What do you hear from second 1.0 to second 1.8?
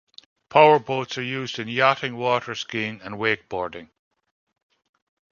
are used in